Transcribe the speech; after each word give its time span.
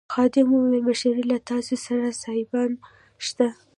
خادم 0.13 0.47
وویل 0.51 0.83
مشرې 0.89 1.23
له 1.31 1.37
تاسي 1.49 1.75
سره 1.85 2.05
سایبان 2.23 2.71
شته. 3.25 3.47